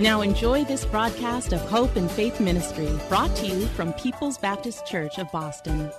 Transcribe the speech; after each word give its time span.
Now 0.00 0.22
enjoy 0.22 0.64
this 0.64 0.86
broadcast 0.86 1.52
of 1.52 1.60
Hope 1.60 1.94
and 1.94 2.10
Faith 2.10 2.40
Ministry, 2.40 2.88
brought 3.10 3.36
to 3.36 3.46
you 3.46 3.66
from 3.66 3.92
People's 3.92 4.38
Baptist 4.38 4.86
Church 4.86 5.18
of 5.18 5.30
Boston. 5.30 5.92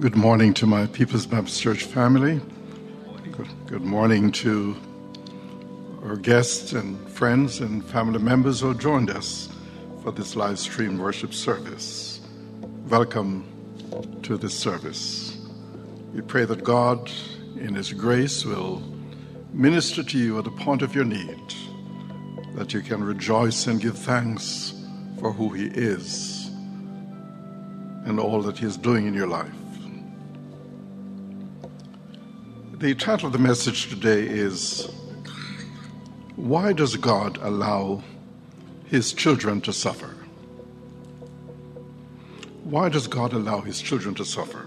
Good 0.00 0.16
morning 0.16 0.52
to 0.54 0.66
my 0.66 0.86
People's 0.86 1.24
Baptist 1.24 1.62
Church 1.62 1.84
family. 1.84 2.40
Good, 3.68 3.82
morning 3.82 4.32
to 4.32 4.76
our 6.02 6.16
guests 6.16 6.72
and 6.72 7.08
friends 7.08 7.60
and 7.60 7.84
family 7.84 8.18
members 8.18 8.58
who 8.58 8.74
joined 8.74 9.10
us 9.10 9.48
for 10.02 10.10
this 10.10 10.34
live 10.34 10.58
stream 10.58 10.98
worship 10.98 11.32
service. 11.32 12.22
Welcome 12.88 13.46
to 14.24 14.36
this 14.36 14.58
service. 14.58 15.36
We 16.12 16.22
pray 16.22 16.44
that 16.46 16.64
God, 16.64 17.08
in 17.54 17.76
His 17.76 17.92
grace, 17.92 18.44
will 18.44 18.82
minister 19.52 20.02
to 20.02 20.18
you 20.18 20.38
at 20.38 20.44
the 20.44 20.50
point 20.50 20.82
of 20.82 20.92
your 20.92 21.04
need 21.04 21.38
that 22.54 22.72
you 22.74 22.80
can 22.80 23.02
rejoice 23.02 23.66
and 23.66 23.80
give 23.80 23.96
thanks 23.96 24.74
for 25.18 25.32
who 25.32 25.50
He 25.50 25.66
is 25.66 26.50
and 28.04 28.18
all 28.18 28.42
that 28.42 28.58
He 28.58 28.66
is 28.66 28.76
doing 28.76 29.06
in 29.06 29.14
your 29.14 29.28
life. 29.28 29.50
The 32.74 32.94
title 32.94 33.26
of 33.26 33.32
the 33.32 33.38
message 33.38 33.88
today 33.88 34.26
is 34.26 34.88
Why 36.36 36.72
Does 36.72 36.96
God 36.96 37.38
Allow 37.40 38.02
His 38.86 39.12
Children 39.12 39.60
to 39.62 39.72
Suffer? 39.72 40.14
Why 42.64 42.88
does 42.88 43.06
God 43.06 43.32
allow 43.32 43.60
His 43.60 43.82
children 43.82 44.14
to 44.14 44.24
suffer? 44.24 44.66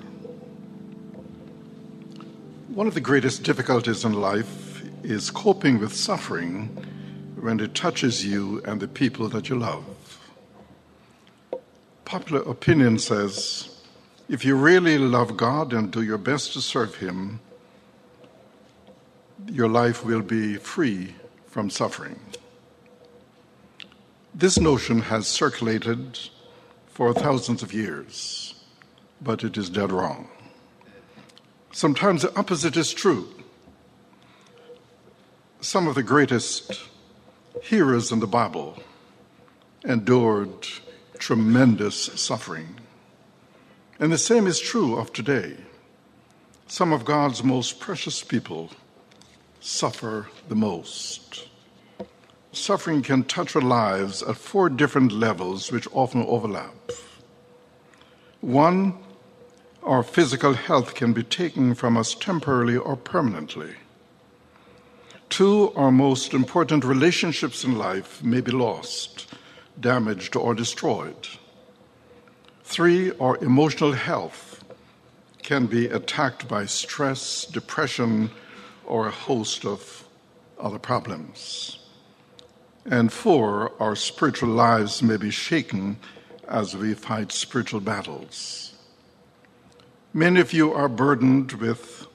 One 2.67 2.87
of 2.87 2.93
the 2.93 3.01
greatest 3.01 3.43
difficulties 3.43 4.05
in 4.05 4.13
life 4.13 4.83
is 5.01 5.31
coping 5.31 5.79
with 5.79 5.93
suffering 5.95 6.69
when 7.45 7.59
it 7.59 7.75
touches 7.75 8.25
you 8.25 8.59
and 8.65 8.81
the 8.81 8.87
people 8.87 9.29
that 9.29 9.49
you 9.49 9.55
love. 9.55 9.85
Popular 12.03 12.41
opinion 12.41 12.97
says 12.97 13.69
if 14.27 14.43
you 14.43 14.55
really 14.55 14.97
love 14.97 15.37
God 15.37 15.71
and 15.71 15.91
do 15.91 16.01
your 16.01 16.17
best 16.17 16.53
to 16.53 16.59
serve 16.61 16.95
Him, 16.95 17.39
your 19.47 19.67
life 19.67 20.03
will 20.03 20.23
be 20.23 20.55
free 20.55 21.13
from 21.45 21.69
suffering. 21.69 22.19
This 24.33 24.59
notion 24.59 25.01
has 25.01 25.27
circulated 25.27 26.17
for 26.87 27.13
thousands 27.13 27.61
of 27.61 27.71
years, 27.71 28.55
but 29.21 29.43
it 29.43 29.55
is 29.55 29.69
dead 29.69 29.91
wrong. 29.91 30.29
Sometimes 31.71 32.23
the 32.23 32.35
opposite 32.39 32.75
is 32.75 32.91
true. 32.91 33.27
Some 35.61 35.87
of 35.87 35.93
the 35.93 36.01
greatest 36.01 36.89
heroes 37.65 38.11
in 38.11 38.19
the 38.19 38.27
Bible 38.27 38.77
endured 39.83 40.67
tremendous 41.17 41.95
suffering. 41.95 42.79
And 43.99 44.11
the 44.11 44.19
same 44.19 44.45
is 44.45 44.59
true 44.59 44.97
of 44.97 45.11
today. 45.11 45.55
Some 46.67 46.93
of 46.93 47.05
God's 47.05 47.43
most 47.43 47.79
precious 47.79 48.23
people 48.23 48.69
suffer 49.61 50.27
the 50.47 50.55
most. 50.55 51.47
Suffering 52.51 53.01
can 53.01 53.23
touch 53.23 53.55
our 53.55 53.61
lives 53.63 54.21
at 54.21 54.37
four 54.37 54.69
different 54.69 55.11
levels, 55.11 55.71
which 55.71 55.87
often 55.91 56.23
overlap. 56.27 56.91
One, 58.41 58.93
our 59.81 60.03
physical 60.03 60.53
health 60.53 60.93
can 60.93 61.13
be 61.13 61.23
taken 61.23 61.73
from 61.73 61.97
us 61.97 62.13
temporarily 62.13 62.77
or 62.77 62.95
permanently. 62.95 63.73
Two, 65.29 65.73
our 65.75 65.91
most 65.91 66.33
important 66.33 66.85
relationships 66.85 67.63
in 67.63 67.77
life 67.77 68.23
may 68.23 68.41
be 68.41 68.51
lost, 68.51 69.27
damaged, 69.79 70.35
or 70.35 70.53
destroyed. 70.53 71.27
Three, 72.63 73.11
our 73.19 73.37
emotional 73.37 73.93
health 73.93 74.63
can 75.43 75.67
be 75.67 75.87
attacked 75.87 76.47
by 76.47 76.65
stress, 76.65 77.45
depression, 77.45 78.31
or 78.85 79.07
a 79.07 79.11
host 79.11 79.65
of 79.65 80.07
other 80.59 80.79
problems. 80.79 81.79
And 82.85 83.11
four, 83.11 83.71
our 83.79 83.95
spiritual 83.95 84.49
lives 84.49 85.01
may 85.03 85.17
be 85.17 85.31
shaken 85.31 85.97
as 86.47 86.75
we 86.75 86.93
fight 86.93 87.31
spiritual 87.31 87.79
battles. 87.79 88.73
Many 90.13 90.39
of 90.39 90.53
you 90.53 90.71
are 90.71 90.87
burdened 90.87 91.53
with 91.53 92.07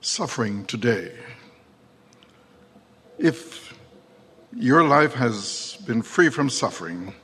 suffering 0.00 0.64
today. 0.64 1.12
If 3.18 3.72
your 4.52 4.82
life 4.82 5.14
has 5.14 5.78
been 5.86 6.02
free 6.02 6.30
from 6.30 6.50
suffering, 6.50 7.14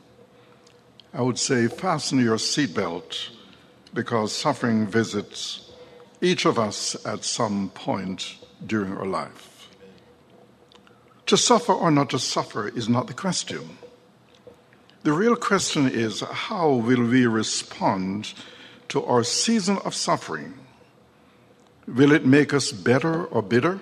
I 1.13 1.23
would 1.23 1.39
say 1.39 1.67
fasten 1.67 2.21
your 2.21 2.37
seatbelt 2.37 3.31
because 3.93 4.33
suffering 4.33 4.87
visits 4.87 5.73
each 6.21 6.45
of 6.45 6.59
us 6.59 6.95
at 7.05 7.25
some 7.25 7.71
point 7.71 8.37
during 8.65 8.97
our 8.97 9.07
life. 9.07 9.69
To 11.27 11.37
suffer 11.37 11.73
or 11.73 11.91
not 11.91 12.11
to 12.11 12.19
suffer 12.19 12.69
is 12.69 12.89
not 12.89 13.09
the 13.09 13.15
question. 13.15 13.79
The 15.03 15.13
real 15.13 15.35
question 15.35 15.89
is 15.89 16.21
how 16.21 16.71
will 16.71 17.03
we 17.03 17.27
respond 17.27 18.35
to 18.89 19.05
our 19.05 19.25
season 19.25 19.79
of 19.79 19.95
suffering? 19.95 20.55
Will 21.89 22.13
it 22.13 22.25
make 22.25 22.55
us 22.55 22.71
better 22.71 23.25
or 23.25 23.43
bitter? 23.43 23.81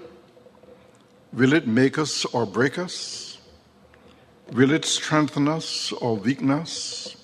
Will 1.32 1.52
it 1.52 1.66
make 1.66 1.98
us 1.98 2.24
or 2.24 2.46
break 2.46 2.78
us? 2.78 3.38
Will 4.52 4.70
it 4.70 4.84
strengthen 4.84 5.46
us 5.46 5.92
or 5.92 6.16
weaken 6.16 6.50
us? 6.50 7.16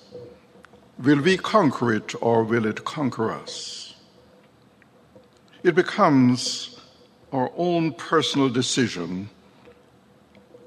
Will 0.99 1.21
we 1.21 1.37
conquer 1.37 1.91
it 1.93 2.13
or 2.21 2.43
will 2.43 2.65
it 2.67 2.85
conquer 2.85 3.31
us? 3.31 3.95
It 5.63 5.73
becomes 5.73 6.79
our 7.33 7.51
own 7.57 7.93
personal 7.93 8.49
decision 8.49 9.29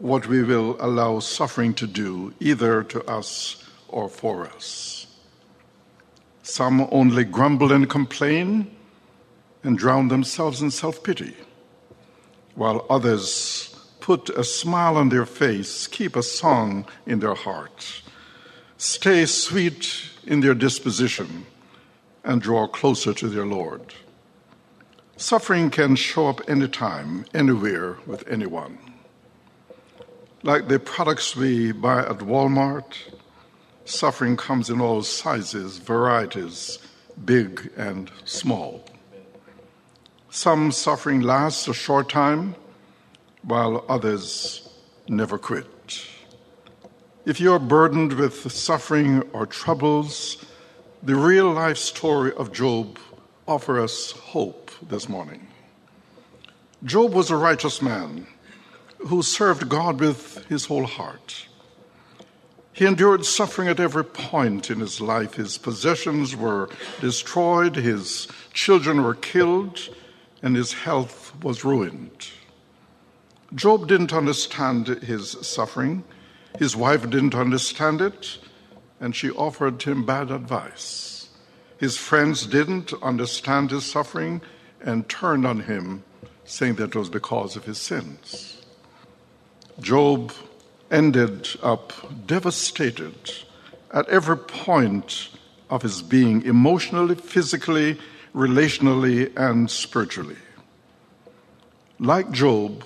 what 0.01 0.27
we 0.27 0.43
will 0.43 0.77
allow 0.81 1.21
suffering 1.21 1.75
to 1.75 1.87
do, 1.87 2.35
either 2.41 2.83
to 2.85 3.05
us 3.09 3.65
or 3.89 4.09
for 4.09 4.47
us. 4.47 5.07
Some 6.43 6.89
only 6.91 7.25
grumble 7.25 7.73
and 7.73 7.89
complain 7.89 8.71
and 9.63 9.79
drown 9.79 10.09
themselves 10.09 10.61
in 10.61 10.71
self 10.71 11.03
pity 11.03 11.37
while 12.55 12.87
others 12.91 13.75
put 14.01 14.31
a 14.31 14.45
smile 14.45 14.97
on 14.97 15.11
their 15.11 15.27
face, 15.27 15.87
keep 15.87 16.17
a 16.17 16.23
song 16.23 16.87
in 17.07 17.21
their 17.21 17.35
heart, 17.35 18.03
stay 18.77 19.27
sweet 19.27 20.03
in 20.27 20.41
their 20.41 20.55
disposition, 20.55 21.47
and 22.25 22.41
draw 22.41 22.67
closer 22.67 23.13
to 23.15 23.29
their 23.29 23.47
Lord. 23.47 23.95
Suffering 25.17 25.71
can 25.71 25.97
show 25.97 26.29
up 26.29 26.41
anytime, 26.49 27.25
anywhere, 27.35 27.97
with 28.07 28.27
anyone. 28.29 28.79
Like 30.43 30.69
the 30.69 30.79
products 30.79 31.35
we 31.35 31.73
buy 31.73 32.01
at 32.01 32.19
Walmart, 32.19 32.95
suffering 33.85 34.37
comes 34.37 34.71
in 34.71 34.81
all 34.81 35.03
sizes, 35.03 35.79
varieties, 35.79 36.79
big 37.25 37.73
and 37.77 38.11
small. 38.25 38.88
Some 40.39 40.71
suffering 40.71 41.23
lasts 41.23 41.67
a 41.67 41.75
short 41.75 42.09
time, 42.09 42.55
while 43.43 43.85
others 43.89 44.69
never 45.09 45.37
quit. 45.37 46.07
If 47.27 47.41
you 47.41 47.53
are 47.55 47.59
burdened 47.59 48.13
with 48.13 48.53
suffering 48.53 49.23
or 49.33 49.47
troubles, 49.47 50.37
the 51.03 51.17
real 51.17 51.51
life 51.51 51.77
story 51.79 52.33
of 52.35 52.53
Job 52.53 53.01
offers 53.49 53.83
us 53.83 54.13
hope 54.13 54.71
this 54.81 55.09
morning. 55.09 55.49
Job 56.85 57.15
was 57.15 57.33
a 57.33 57.37
righteous 57.37 57.83
man 57.83 58.29
who 59.09 59.23
served 59.23 59.69
God 59.69 59.99
with 59.99 60.47
his 60.47 60.67
whole 60.67 60.87
heart. 60.87 61.49
He 62.73 62.87
endured 62.87 63.27
suffering 63.27 63.67
at 63.67 63.81
every 63.81 64.05
point 64.05 64.71
in 64.71 64.79
his 64.79 65.01
life. 65.01 65.35
His 65.35 65.59
possessions 65.59 66.37
were 66.37 66.69
destroyed, 67.01 67.75
his 67.75 68.29
children 68.53 69.03
were 69.03 69.17
killed, 69.17 69.81
and 70.43 70.57
his 70.57 70.73
health 70.73 71.33
was 71.43 71.65
ruined. 71.65 72.29
Job 73.55 73.89
didn't 73.89 74.13
understand 74.13 74.87
his 74.87 75.33
suffering. 75.47 76.05
His 76.59 76.77
wife 76.77 77.09
didn't 77.09 77.35
understand 77.35 78.01
it, 78.01 78.39
and 79.01 79.15
she 79.15 79.31
offered 79.31 79.83
him 79.83 80.05
bad 80.05 80.31
advice. 80.31 81.29
His 81.79 81.97
friends 81.97 82.47
didn't 82.47 82.93
understand 83.03 83.71
his 83.71 83.85
suffering 83.85 84.41
and 84.81 85.09
turned 85.09 85.47
on 85.47 85.61
him, 85.61 86.03
saying 86.45 86.75
that 86.75 86.91
it 86.91 86.97
was 86.97 87.09
because 87.09 87.57
of 87.57 87.65
his 87.65 87.79
sins. 87.79 88.63
Job 89.81 90.33
ended 90.91 91.49
up 91.63 91.93
devastated 92.27 93.33
at 93.93 94.09
every 94.09 94.37
point 94.37 95.29
of 95.71 95.83
his 95.83 96.03
being, 96.03 96.43
emotionally, 96.45 97.15
physically, 97.15 97.99
relationally, 98.35 99.33
and 99.37 99.71
spiritually. 99.71 100.37
Like 101.99 102.31
Job, 102.31 102.85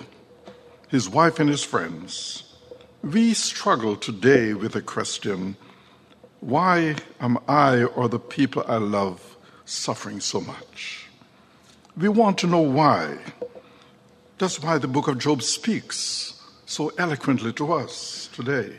his 0.88 1.08
wife, 1.08 1.38
and 1.40 1.48
his 1.48 1.64
friends, 1.64 2.44
we 3.02 3.34
struggle 3.34 3.96
today 3.96 4.54
with 4.54 4.72
the 4.72 4.82
question 4.82 5.56
why 6.40 6.96
am 7.20 7.38
I 7.46 7.84
or 7.84 8.08
the 8.08 8.18
people 8.18 8.64
I 8.66 8.76
love 8.76 9.36
suffering 9.64 10.18
so 10.18 10.40
much? 10.40 11.06
We 11.96 12.08
want 12.08 12.38
to 12.38 12.48
know 12.48 12.62
why. 12.62 13.18
That's 14.38 14.60
why 14.60 14.78
the 14.78 14.88
book 14.88 15.06
of 15.06 15.18
Job 15.18 15.42
speaks 15.42 16.42
so 16.66 16.90
eloquently 16.98 17.52
to 17.52 17.72
us 17.74 18.28
today. 18.32 18.74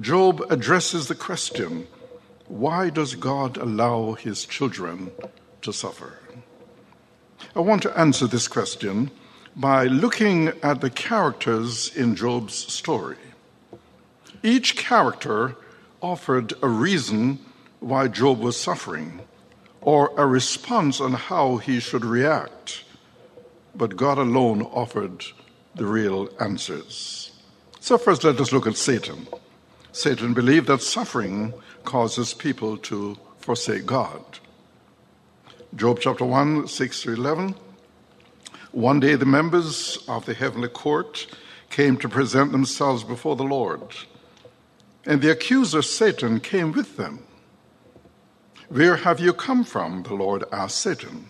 Job 0.00 0.44
addresses 0.50 1.06
the 1.06 1.14
question 1.14 1.86
why 2.52 2.90
does 2.90 3.14
God 3.14 3.56
allow 3.56 4.12
his 4.12 4.44
children 4.44 5.10
to 5.62 5.72
suffer? 5.72 6.18
I 7.56 7.60
want 7.60 7.82
to 7.84 7.98
answer 7.98 8.26
this 8.26 8.46
question 8.46 9.10
by 9.56 9.86
looking 9.86 10.48
at 10.62 10.82
the 10.82 10.90
characters 10.90 11.90
in 11.96 12.14
Job's 12.14 12.54
story. 12.54 13.16
Each 14.42 14.76
character 14.76 15.56
offered 16.02 16.52
a 16.60 16.68
reason 16.68 17.38
why 17.80 18.08
Job 18.08 18.40
was 18.40 18.60
suffering 18.60 19.22
or 19.80 20.12
a 20.18 20.26
response 20.26 21.00
on 21.00 21.14
how 21.14 21.56
he 21.56 21.80
should 21.80 22.04
react, 22.04 22.84
but 23.74 23.96
God 23.96 24.18
alone 24.18 24.60
offered 24.60 25.24
the 25.74 25.86
real 25.86 26.28
answers. 26.38 27.32
So, 27.80 27.96
first, 27.96 28.24
let 28.24 28.38
us 28.38 28.52
look 28.52 28.66
at 28.66 28.76
Satan. 28.76 29.26
Satan 29.92 30.34
believed 30.34 30.66
that 30.66 30.82
suffering 30.82 31.54
causes 31.84 32.34
people 32.34 32.76
to 32.78 33.16
forsake 33.38 33.86
God. 33.86 34.24
Job 35.76 35.98
chapter 36.00 36.24
1, 36.24 36.68
6 36.68 37.02
to 37.02 37.12
11 37.12 37.54
one 38.72 39.00
day, 39.00 39.16
the 39.16 39.26
members 39.26 40.02
of 40.08 40.24
the 40.24 40.32
heavenly 40.32 40.68
court 40.68 41.26
came 41.68 41.98
to 41.98 42.08
present 42.08 42.52
themselves 42.52 43.04
before 43.04 43.36
the 43.36 43.42
Lord, 43.42 43.82
and 45.04 45.20
the 45.20 45.30
accuser 45.30 45.82
Satan 45.82 46.40
came 46.40 46.72
with 46.72 46.96
them. 46.96 47.22
Where 48.70 48.96
have 48.96 49.20
you 49.20 49.34
come 49.34 49.62
from? 49.64 50.04
The 50.04 50.14
Lord 50.14 50.44
asked 50.50 50.78
Satan. 50.78 51.28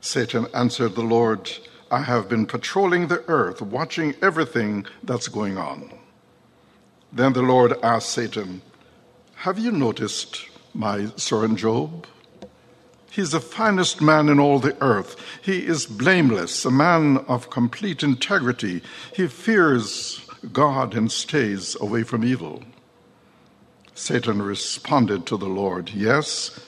Satan 0.00 0.46
answered 0.54 0.94
the 0.94 1.02
Lord, 1.02 1.50
I 1.90 2.02
have 2.02 2.28
been 2.28 2.46
patrolling 2.46 3.08
the 3.08 3.24
earth, 3.26 3.60
watching 3.60 4.14
everything 4.22 4.86
that's 5.02 5.26
going 5.26 5.58
on. 5.58 5.90
Then 7.16 7.32
the 7.32 7.40
Lord 7.40 7.72
asked 7.82 8.10
Satan, 8.10 8.60
Have 9.36 9.58
you 9.58 9.72
noticed 9.72 10.50
my 10.74 11.06
servant 11.16 11.58
Job? 11.58 12.06
He's 13.10 13.30
the 13.30 13.40
finest 13.40 14.02
man 14.02 14.28
in 14.28 14.38
all 14.38 14.58
the 14.58 14.76
earth. 14.82 15.16
He 15.40 15.64
is 15.66 15.86
blameless, 15.86 16.66
a 16.66 16.70
man 16.70 17.16
of 17.26 17.48
complete 17.48 18.02
integrity. 18.02 18.82
He 19.14 19.28
fears 19.28 20.28
God 20.52 20.94
and 20.94 21.10
stays 21.10 21.74
away 21.80 22.02
from 22.02 22.22
evil. 22.22 22.62
Satan 23.94 24.42
responded 24.42 25.24
to 25.24 25.38
the 25.38 25.48
Lord, 25.48 25.92
Yes, 25.94 26.60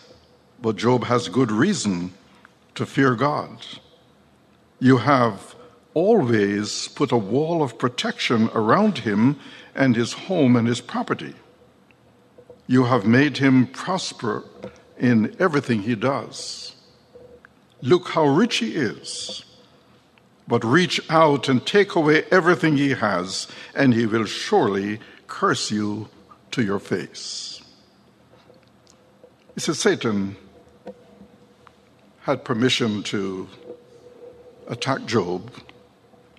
but 0.62 0.76
Job 0.76 1.04
has 1.04 1.28
good 1.28 1.52
reason 1.52 2.14
to 2.74 2.86
fear 2.86 3.14
God. 3.14 3.66
You 4.80 4.96
have 4.96 5.54
always 5.92 6.88
put 6.88 7.12
a 7.12 7.18
wall 7.18 7.62
of 7.62 7.76
protection 7.76 8.48
around 8.54 8.98
him 8.98 9.38
and 9.78 9.94
his 9.94 10.12
home 10.12 10.56
and 10.56 10.66
his 10.66 10.80
property. 10.80 11.34
You 12.66 12.84
have 12.84 13.06
made 13.06 13.38
him 13.38 13.68
prosper 13.68 14.44
in 14.98 15.34
everything 15.38 15.82
he 15.82 15.94
does. 15.94 16.74
Look 17.80 18.08
how 18.08 18.26
rich 18.26 18.56
he 18.56 18.74
is. 18.74 19.44
But 20.48 20.64
reach 20.64 21.00
out 21.08 21.48
and 21.48 21.64
take 21.64 21.94
away 21.94 22.24
everything 22.30 22.76
he 22.76 22.90
has, 22.90 23.46
and 23.74 23.94
he 23.94 24.06
will 24.06 24.24
surely 24.24 24.98
curse 25.28 25.70
you 25.70 26.08
to 26.50 26.62
your 26.62 26.80
face. 26.80 27.62
He 29.54 29.60
said 29.60 29.76
Satan 29.76 30.36
had 32.22 32.44
permission 32.44 33.02
to 33.04 33.48
attack 34.66 35.04
Job 35.06 35.52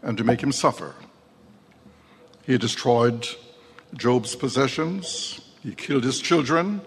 and 0.02 0.18
to 0.18 0.24
make 0.24 0.42
him 0.42 0.52
suffer. 0.52 0.94
He 2.50 2.58
destroyed 2.58 3.28
Job's 3.94 4.36
possessions, 4.36 5.40
he 5.62 5.76
killed 5.76 6.04
his 6.04 6.20
children, 6.20 6.82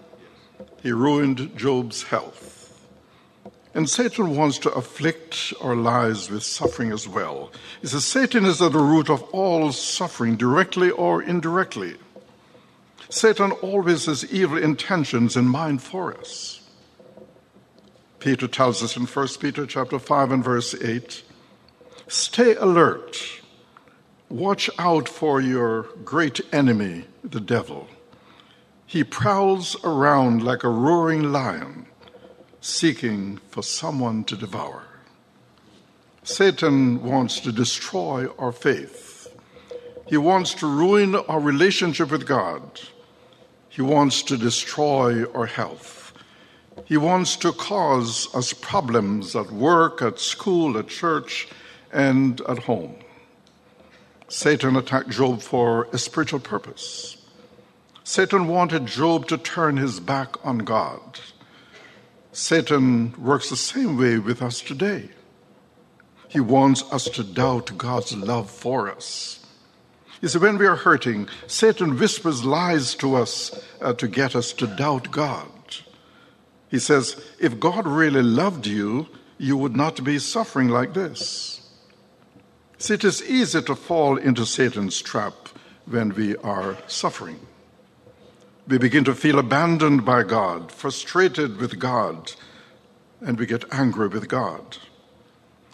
he 0.81 0.91
ruined 0.91 1.55
Job's 1.55 2.03
health. 2.03 2.85
And 3.73 3.89
Satan 3.89 4.35
wants 4.35 4.57
to 4.57 4.73
afflict 4.73 5.53
our 5.61 5.77
lives 5.77 6.29
with 6.29 6.43
suffering 6.43 6.91
as 6.91 7.07
well. 7.07 7.49
He 7.79 7.87
says 7.87 8.03
Satan 8.03 8.43
is 8.43 8.61
at 8.61 8.73
the 8.73 8.79
root 8.79 9.09
of 9.09 9.23
all 9.31 9.71
suffering, 9.71 10.35
directly 10.35 10.91
or 10.91 11.23
indirectly. 11.23 11.95
Satan 13.07 13.53
always 13.53 14.07
has 14.07 14.29
evil 14.33 14.57
intentions 14.57 15.37
in 15.37 15.45
mind 15.47 15.81
for 15.81 16.13
us. 16.13 16.59
Peter 18.19 18.49
tells 18.49 18.83
us 18.83 18.97
in 18.97 19.05
1 19.05 19.27
Peter 19.39 19.65
chapter 19.65 19.97
5 19.97 20.31
and 20.33 20.43
verse 20.43 20.75
8, 20.75 21.23
stay 22.09 22.53
alert. 22.55 23.39
Watch 24.33 24.67
out 24.79 25.07
for 25.07 25.39
your 25.41 25.83
great 26.03 26.41
enemy, 26.51 27.05
the 27.23 27.39
devil. 27.39 27.87
He 28.87 29.03
prowls 29.03 29.75
around 29.83 30.43
like 30.43 30.63
a 30.63 30.69
roaring 30.69 31.31
lion, 31.31 31.85
seeking 32.59 33.37
for 33.51 33.61
someone 33.61 34.23
to 34.23 34.35
devour. 34.35 34.85
Satan 36.23 37.03
wants 37.03 37.41
to 37.41 37.51
destroy 37.51 38.25
our 38.39 38.51
faith. 38.51 39.27
He 40.07 40.17
wants 40.17 40.55
to 40.55 40.65
ruin 40.65 41.13
our 41.13 41.39
relationship 41.39 42.09
with 42.09 42.25
God. 42.25 42.81
He 43.69 43.83
wants 43.83 44.23
to 44.23 44.35
destroy 44.35 45.31
our 45.33 45.45
health. 45.45 46.11
He 46.85 46.97
wants 46.97 47.35
to 47.35 47.51
cause 47.51 48.33
us 48.33 48.51
problems 48.51 49.35
at 49.35 49.51
work, 49.51 50.01
at 50.01 50.19
school, 50.19 50.75
at 50.79 50.87
church, 50.87 51.49
and 51.91 52.41
at 52.49 52.57
home. 52.57 52.95
Satan 54.33 54.75
attacked 54.75 55.09
Job 55.09 55.43
for 55.43 55.87
a 55.93 55.99
spiritual 55.99 56.39
purpose. 56.39 57.17
Satan 58.03 58.47
wanted 58.47 58.87
Job 58.87 59.27
to 59.27 59.37
turn 59.37 59.77
his 59.77 59.99
back 59.99 60.43
on 60.43 60.57
God. 60.57 61.19
Satan 62.31 63.13
works 63.21 63.51
the 63.51 63.55
same 63.55 63.95
way 63.95 64.17
with 64.17 64.41
us 64.41 64.59
today. 64.59 65.09
He 66.29 66.39
wants 66.39 66.81
us 66.91 67.03
to 67.09 67.23
doubt 67.23 67.77
God's 67.77 68.17
love 68.17 68.49
for 68.49 68.89
us. 68.91 69.45
You 70.19 70.29
see, 70.29 70.39
when 70.39 70.57
we 70.57 70.65
are 70.65 70.77
hurting, 70.77 71.27
Satan 71.45 71.99
whispers 71.99 72.43
lies 72.43 72.95
to 72.95 73.13
us 73.13 73.63
uh, 73.81 73.93
to 73.93 74.07
get 74.07 74.35
us 74.35 74.51
to 74.53 74.65
doubt 74.65 75.11
God. 75.11 75.47
He 76.69 76.79
says, 76.79 77.23
if 77.39 77.59
God 77.59 77.85
really 77.85 78.23
loved 78.23 78.65
you, 78.65 79.09
you 79.37 79.55
would 79.57 79.75
not 79.75 80.03
be 80.03 80.17
suffering 80.17 80.69
like 80.69 80.95
this. 80.95 81.62
It 82.89 83.03
is 83.03 83.23
easy 83.23 83.61
to 83.61 83.75
fall 83.75 84.17
into 84.17 84.45
Satan's 84.45 85.01
trap 85.01 85.33
when 85.85 86.13
we 86.15 86.35
are 86.37 86.77
suffering 86.87 87.39
we 88.67 88.77
begin 88.77 89.03
to 89.03 89.13
feel 89.13 89.39
abandoned 89.39 90.05
by 90.05 90.23
God, 90.23 90.71
frustrated 90.71 91.57
with 91.57 91.79
God, 91.79 92.33
and 93.19 93.37
we 93.37 93.45
get 93.45 93.65
angry 93.71 94.07
with 94.07 94.29
God. 94.29 94.77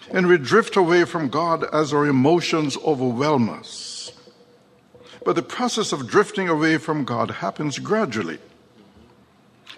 And 0.10 0.28
we 0.28 0.38
drift 0.40 0.76
away 0.76 1.06
from 1.06 1.30
God 1.30 1.64
as 1.72 1.94
our 1.94 2.08
emotions 2.08 2.78
overwhelm 2.78 3.50
us. 3.50 4.12
But 5.24 5.36
the 5.36 5.44
process 5.44 5.92
of 5.92 6.08
drifting 6.08 6.50
away 6.50 6.78
from 6.78 7.06
God 7.06 7.30
happens 7.30 7.78
gradually. 7.78 8.40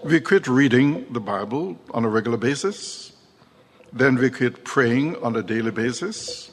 We 0.03 0.21
quit 0.21 0.47
reading 0.47 1.11
the 1.11 1.19
Bible 1.19 1.77
on 1.93 2.05
a 2.05 2.09
regular 2.09 2.38
basis. 2.38 3.11
Then 3.91 4.15
we 4.15 4.29
quit 4.29 4.63
praying 4.63 5.21
on 5.21 5.35
a 5.35 5.43
daily 5.43 5.71
basis. 5.71 6.50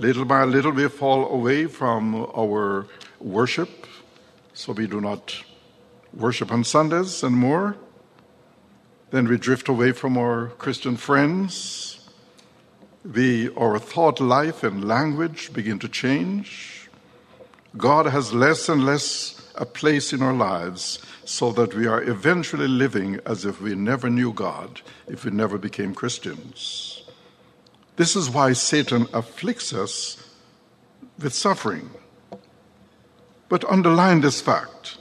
Little 0.00 0.24
by 0.24 0.44
little, 0.44 0.70
we 0.70 0.88
fall 0.88 1.28
away 1.28 1.66
from 1.66 2.14
our 2.36 2.86
worship, 3.18 3.84
so 4.54 4.72
we 4.72 4.86
do 4.86 5.00
not 5.00 5.42
worship 6.14 6.52
on 6.52 6.62
Sundays 6.62 7.24
and 7.24 7.36
more. 7.36 7.76
Then 9.10 9.26
we 9.26 9.38
drift 9.38 9.68
away 9.68 9.90
from 9.90 10.16
our 10.16 10.50
Christian 10.58 10.96
friends. 10.96 12.08
We, 13.04 13.48
our 13.56 13.80
thought 13.80 14.20
life 14.20 14.62
and 14.62 14.86
language 14.86 15.52
begin 15.52 15.80
to 15.80 15.88
change. 15.88 16.88
God 17.76 18.06
has 18.06 18.32
less 18.32 18.68
and 18.68 18.86
less 18.86 19.50
a 19.56 19.66
place 19.66 20.12
in 20.12 20.22
our 20.22 20.32
lives 20.32 21.00
so 21.24 21.50
that 21.52 21.74
we 21.74 21.88
are 21.88 22.04
eventually 22.04 22.68
living 22.68 23.18
as 23.26 23.44
if 23.44 23.60
we 23.60 23.74
never 23.74 24.08
knew 24.08 24.32
God, 24.32 24.80
if 25.08 25.24
we 25.24 25.32
never 25.32 25.58
became 25.58 25.92
Christians. 25.92 26.97
This 27.98 28.14
is 28.14 28.30
why 28.30 28.52
Satan 28.52 29.08
afflicts 29.12 29.72
us 29.72 30.16
with 31.18 31.34
suffering. 31.34 31.90
But 33.48 33.64
underline 33.64 34.20
this 34.20 34.40
fact 34.40 34.98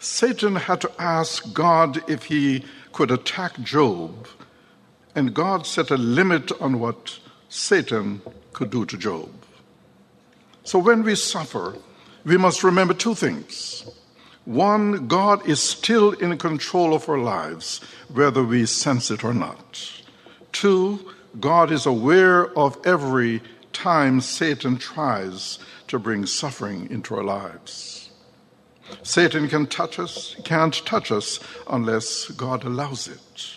Satan 0.00 0.56
had 0.56 0.80
to 0.80 0.90
ask 0.98 1.52
God 1.54 2.02
if 2.10 2.24
he 2.24 2.64
could 2.92 3.12
attack 3.12 3.60
Job, 3.60 4.26
and 5.14 5.32
God 5.32 5.64
set 5.64 5.92
a 5.92 5.96
limit 5.96 6.50
on 6.60 6.80
what 6.80 7.20
Satan 7.48 8.20
could 8.52 8.70
do 8.70 8.84
to 8.86 8.96
Job. 8.96 9.30
So 10.64 10.80
when 10.80 11.04
we 11.04 11.14
suffer, 11.14 11.76
we 12.24 12.36
must 12.36 12.64
remember 12.64 12.94
two 12.94 13.14
things. 13.14 13.88
One, 14.44 15.06
God 15.06 15.48
is 15.48 15.60
still 15.60 16.12
in 16.12 16.36
control 16.38 16.94
of 16.94 17.08
our 17.08 17.18
lives, 17.18 17.80
whether 18.12 18.42
we 18.42 18.66
sense 18.66 19.10
it 19.10 19.22
or 19.22 19.34
not. 19.34 20.02
Two, 20.50 21.12
God 21.40 21.70
is 21.70 21.86
aware 21.86 22.46
of 22.58 22.78
every 22.86 23.42
time 23.72 24.20
Satan 24.20 24.76
tries 24.76 25.58
to 25.88 25.98
bring 25.98 26.26
suffering 26.26 26.90
into 26.90 27.14
our 27.14 27.24
lives. 27.24 28.10
Satan 29.02 29.48
can 29.48 29.66
touch 29.66 29.98
us, 29.98 30.36
can't 30.44 30.74
touch 30.86 31.12
us 31.12 31.38
unless 31.68 32.28
God 32.28 32.64
allows 32.64 33.06
it. 33.08 33.54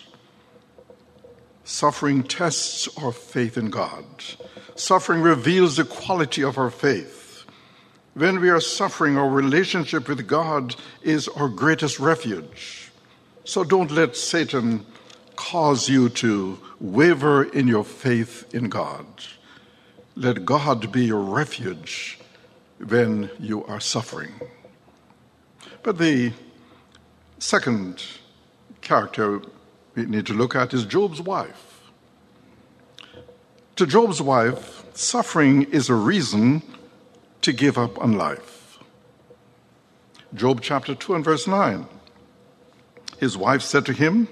Suffering 1.64 2.24
tests 2.24 2.90
our 2.98 3.12
faith 3.12 3.58
in 3.58 3.70
God. 3.70 4.06
Suffering 4.76 5.22
reveals 5.22 5.78
the 5.78 5.86
quality 5.86 6.44
of 6.44 6.58
our 6.58 6.70
faith. 6.70 7.46
When 8.14 8.42
we 8.42 8.50
are 8.50 8.60
suffering, 8.60 9.18
our 9.18 9.30
relationship 9.30 10.10
with 10.10 10.28
God 10.28 10.76
is 11.02 11.30
our 11.30 11.48
greatest 11.48 11.98
refuge. 12.00 12.92
So 13.46 13.64
don't 13.64 13.90
let 13.90 14.18
Satan 14.18 14.86
cause 15.52 15.90
you 15.90 16.08
to 16.08 16.58
waver 16.80 17.44
in 17.44 17.68
your 17.68 17.84
faith 17.84 18.56
in 18.56 18.70
God. 18.70 19.06
Let 20.16 20.46
God 20.46 20.94
be 20.94 21.04
your 21.04 21.20
refuge 21.20 22.18
when 22.88 23.30
you 23.38 23.66
are 23.66 23.82
suffering. 23.82 24.32
But 25.84 25.98
the 25.98 26.32
second 27.38 28.02
character 28.80 29.42
we 29.94 30.06
need 30.06 30.26
to 30.28 30.34
look 30.34 30.56
at 30.56 30.74
is 30.74 30.86
Job's 30.86 31.22
wife. 31.22 31.82
To 33.76 33.86
Job's 33.86 34.22
wife, 34.22 34.86
suffering 34.94 35.64
is 35.64 35.90
a 35.90 35.96
reason 35.96 36.62
to 37.42 37.52
give 37.52 37.78
up 37.78 38.02
on 38.02 38.14
life. 38.14 38.80
Job 40.34 40.62
chapter 40.62 40.96
2 40.96 41.16
and 41.16 41.26
verse 41.26 41.46
9. 41.46 41.88
His 43.20 43.36
wife 43.36 43.62
said 43.62 43.86
to 43.88 43.92
him, 43.92 44.30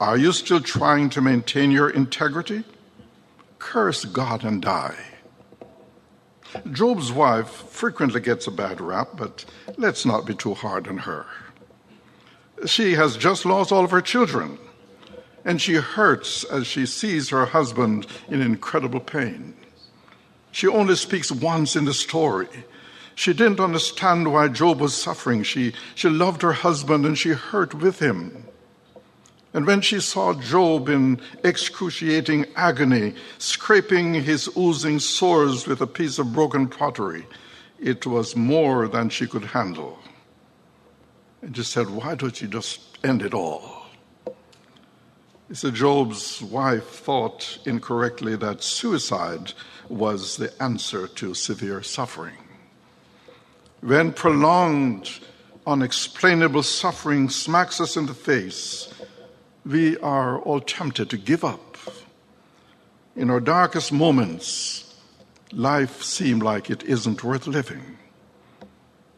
Are 0.00 0.16
you 0.16 0.32
still 0.32 0.60
trying 0.60 1.10
to 1.10 1.20
maintain 1.20 1.70
your 1.70 1.90
integrity? 1.90 2.64
Curse 3.58 4.06
God 4.06 4.44
and 4.44 4.62
die. 4.62 4.96
Job's 6.72 7.12
wife 7.12 7.48
frequently 7.48 8.20
gets 8.20 8.46
a 8.46 8.50
bad 8.50 8.80
rap, 8.80 9.10
but 9.14 9.44
let's 9.76 10.06
not 10.06 10.24
be 10.24 10.34
too 10.34 10.54
hard 10.54 10.88
on 10.88 10.98
her. 10.98 11.26
She 12.64 12.94
has 12.94 13.18
just 13.18 13.44
lost 13.44 13.72
all 13.72 13.84
of 13.84 13.90
her 13.90 14.00
children 14.00 14.58
and 15.44 15.60
she 15.60 15.74
hurts 15.74 16.44
as 16.44 16.66
she 16.66 16.86
sees 16.86 17.28
her 17.28 17.44
husband 17.46 18.06
in 18.28 18.40
incredible 18.40 19.00
pain. 19.00 19.54
She 20.50 20.66
only 20.66 20.96
speaks 20.96 21.30
once 21.30 21.76
in 21.76 21.84
the 21.84 21.94
story. 21.94 22.48
She 23.14 23.32
didn't 23.32 23.60
understand 23.60 24.32
why 24.32 24.48
Job 24.48 24.80
was 24.80 24.94
suffering. 24.94 25.42
She, 25.42 25.74
she 25.94 26.08
loved 26.08 26.42
her 26.42 26.52
husband 26.52 27.04
and 27.04 27.18
she 27.18 27.30
hurt 27.30 27.74
with 27.74 28.00
him. 28.00 28.46
And 29.52 29.66
when 29.66 29.80
she 29.80 30.00
saw 30.00 30.34
Job 30.34 30.88
in 30.88 31.20
excruciating 31.42 32.46
agony, 32.54 33.14
scraping 33.38 34.14
his 34.14 34.48
oozing 34.56 35.00
sores 35.00 35.66
with 35.66 35.80
a 35.80 35.86
piece 35.86 36.18
of 36.18 36.32
broken 36.32 36.68
pottery, 36.68 37.26
it 37.80 38.06
was 38.06 38.36
more 38.36 38.86
than 38.86 39.08
she 39.08 39.26
could 39.26 39.44
handle. 39.44 39.98
And 41.42 41.56
she 41.56 41.64
said, 41.64 41.90
Why 41.90 42.14
don't 42.14 42.40
you 42.40 42.46
just 42.46 42.98
end 43.02 43.22
it 43.22 43.34
all? 43.34 43.86
So 45.52 45.72
Job's 45.72 46.40
wife 46.42 46.86
thought 46.86 47.58
incorrectly 47.66 48.36
that 48.36 48.62
suicide 48.62 49.52
was 49.88 50.36
the 50.36 50.62
answer 50.62 51.08
to 51.08 51.34
severe 51.34 51.82
suffering. 51.82 52.36
When 53.80 54.12
prolonged, 54.12 55.10
unexplainable 55.66 56.62
suffering 56.62 57.28
smacks 57.30 57.80
us 57.80 57.96
in 57.96 58.06
the 58.06 58.14
face, 58.14 58.89
we 59.64 59.96
are 59.98 60.38
all 60.40 60.60
tempted 60.60 61.10
to 61.10 61.16
give 61.16 61.44
up. 61.44 61.76
In 63.16 63.30
our 63.30 63.40
darkest 63.40 63.92
moments, 63.92 64.94
life 65.52 66.02
seems 66.02 66.42
like 66.42 66.70
it 66.70 66.82
isn't 66.84 67.24
worth 67.24 67.46
living. 67.46 67.98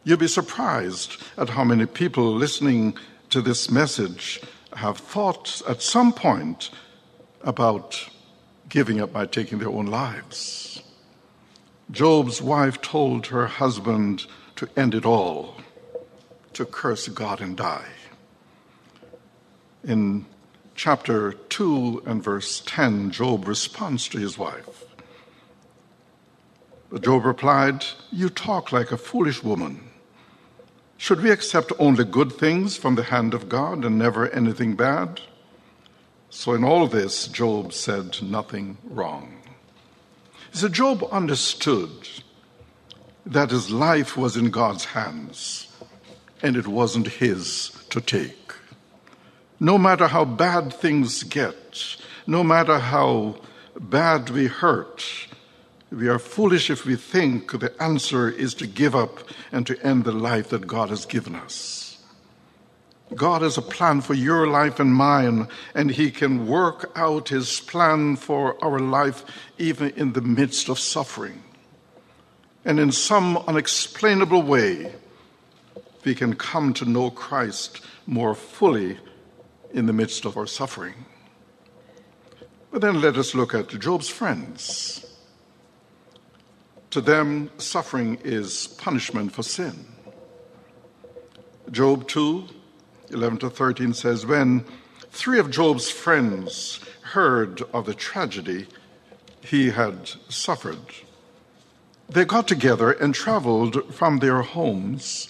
You'll 0.03 0.17
be 0.17 0.27
surprised 0.27 1.21
at 1.37 1.49
how 1.49 1.63
many 1.63 1.85
people 1.85 2.33
listening 2.33 2.97
to 3.29 3.41
this 3.41 3.71
message 3.71 4.41
have 4.75 4.97
thought 4.97 5.61
at 5.67 5.81
some 5.81 6.11
point 6.11 6.71
about 7.41 8.09
giving 8.67 8.99
up 8.99 9.13
by 9.13 9.25
taking 9.25 9.59
their 9.59 9.69
own 9.69 9.85
lives. 9.85 10.81
Job's 11.91 12.41
wife 12.41 12.81
told 12.81 13.27
her 13.27 13.47
husband 13.47 14.25
to 14.55 14.67
end 14.75 14.95
it 14.95 15.05
all, 15.05 15.55
to 16.53 16.65
curse 16.65 17.07
God 17.07 17.39
and 17.39 17.55
die. 17.55 17.87
In 19.83 20.25
chapter 20.75 21.33
2 21.33 22.03
and 22.05 22.23
verse 22.23 22.61
10, 22.65 23.11
Job 23.11 23.47
responds 23.47 24.07
to 24.09 24.17
his 24.17 24.37
wife. 24.37 24.85
But 26.89 27.03
Job 27.03 27.25
replied, 27.25 27.85
You 28.11 28.29
talk 28.29 28.71
like 28.71 28.91
a 28.91 28.97
foolish 28.97 29.43
woman. 29.43 29.89
Should 30.97 31.21
we 31.21 31.31
accept 31.31 31.71
only 31.79 32.05
good 32.05 32.33
things 32.33 32.77
from 32.77 32.95
the 32.95 33.03
hand 33.03 33.33
of 33.33 33.49
God 33.49 33.83
and 33.83 33.97
never 33.97 34.29
anything 34.29 34.75
bad? 34.75 35.21
So, 36.29 36.53
in 36.53 36.63
all 36.63 36.87
this, 36.87 37.27
Job 37.27 37.73
said 37.73 38.21
nothing 38.21 38.77
wrong. 38.83 39.41
So, 40.51 40.67
Job 40.67 41.03
understood 41.11 41.91
that 43.25 43.51
his 43.51 43.69
life 43.69 44.17
was 44.17 44.35
in 44.37 44.49
God's 44.49 44.85
hands 44.85 45.67
and 46.41 46.57
it 46.57 46.67
wasn't 46.67 47.07
his 47.07 47.69
to 47.89 48.01
take. 48.01 48.42
No 49.63 49.77
matter 49.77 50.09
how 50.09 50.25
bad 50.25 50.73
things 50.73 51.23
get, 51.23 51.95
no 52.27 52.43
matter 52.43 52.79
how 52.79 53.37
bad 53.79 54.29
we 54.29 54.47
hurt, 54.47 55.05
we 55.89 56.09
are 56.09 56.19
foolish 56.19 56.69
if 56.69 56.85
we 56.85 56.97
think 56.97 57.57
the 57.57 57.73
answer 57.81 58.29
is 58.29 58.53
to 58.55 58.67
give 58.67 58.93
up 58.93 59.19
and 59.53 59.65
to 59.65 59.81
end 59.81 60.03
the 60.03 60.11
life 60.11 60.49
that 60.49 60.67
God 60.67 60.89
has 60.89 61.05
given 61.05 61.33
us. 61.33 62.03
God 63.15 63.41
has 63.41 63.57
a 63.57 63.61
plan 63.61 64.01
for 64.01 64.13
your 64.13 64.47
life 64.47 64.81
and 64.81 64.93
mine, 64.93 65.47
and 65.73 65.91
He 65.91 66.11
can 66.11 66.45
work 66.45 66.91
out 66.93 67.29
His 67.29 67.61
plan 67.61 68.17
for 68.17 68.61
our 68.61 68.79
life 68.79 69.23
even 69.57 69.91
in 69.91 70.11
the 70.11 70.21
midst 70.21 70.67
of 70.67 70.77
suffering. 70.77 71.41
And 72.65 72.81
in 72.81 72.91
some 72.91 73.37
unexplainable 73.37 74.41
way, 74.41 74.91
we 76.03 76.15
can 76.15 76.35
come 76.35 76.73
to 76.73 76.83
know 76.83 77.11
Christ 77.11 77.79
more 78.05 78.35
fully 78.35 78.97
in 79.73 79.87
the 79.87 79.93
midst 79.93 80.25
of 80.25 80.37
our 80.37 80.47
suffering. 80.47 81.05
But 82.71 82.81
then 82.81 83.01
let 83.01 83.17
us 83.17 83.35
look 83.35 83.53
at 83.53 83.67
Job's 83.67 84.09
friends. 84.09 85.05
To 86.91 87.01
them, 87.01 87.49
suffering 87.57 88.19
is 88.23 88.67
punishment 88.67 89.31
for 89.31 89.43
sin. 89.43 89.85
Job 91.71 92.07
2 92.07 92.47
11 93.09 93.37
to 93.39 93.49
13 93.49 93.93
says, 93.93 94.25
When 94.25 94.65
three 95.11 95.39
of 95.39 95.51
Job's 95.51 95.89
friends 95.89 96.79
heard 97.01 97.61
of 97.73 97.85
the 97.85 97.93
tragedy 97.93 98.67
he 99.41 99.69
had 99.69 100.09
suffered, 100.29 100.79
They 102.09 102.25
got 102.25 102.47
together 102.47 102.91
and 102.91 103.13
traveled 103.13 103.93
from 103.93 104.19
their 104.19 104.41
homes 104.41 105.29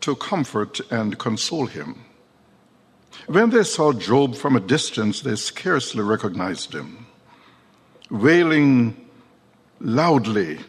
to 0.00 0.16
comfort 0.16 0.80
and 0.90 1.18
console 1.18 1.66
him. 1.66 2.04
When 3.26 3.50
they 3.50 3.64
saw 3.64 3.92
Job 3.92 4.34
from 4.34 4.56
a 4.56 4.60
distance, 4.60 5.20
they 5.20 5.36
scarcely 5.36 6.02
recognized 6.02 6.74
him. 6.74 7.06
Wailing 8.10 9.08
loudly, 9.80 10.60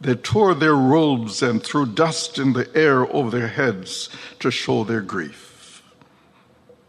they 0.00 0.14
tore 0.14 0.54
their 0.54 0.76
robes 0.76 1.42
and 1.42 1.62
threw 1.62 1.86
dust 1.86 2.38
in 2.38 2.52
the 2.52 2.74
air 2.76 3.12
over 3.12 3.30
their 3.30 3.48
heads 3.48 4.08
to 4.38 4.50
show 4.50 4.84
their 4.84 5.00
grief. 5.00 5.82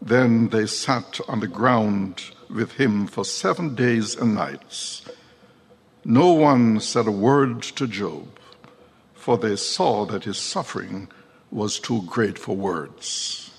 Then 0.00 0.48
they 0.48 0.66
sat 0.66 1.20
on 1.28 1.40
the 1.40 1.48
ground 1.48 2.22
with 2.48 2.72
him 2.72 3.06
for 3.06 3.24
seven 3.24 3.74
days 3.74 4.16
and 4.16 4.34
nights. 4.34 5.02
No 6.04 6.32
one 6.32 6.80
said 6.80 7.06
a 7.06 7.12
word 7.12 7.62
to 7.62 7.86
Job, 7.86 8.28
for 9.14 9.36
they 9.36 9.56
saw 9.56 10.06
that 10.06 10.24
his 10.24 10.38
suffering 10.38 11.08
was 11.50 11.78
too 11.78 12.02
great 12.06 12.38
for 12.38 12.56
words. 12.56 13.49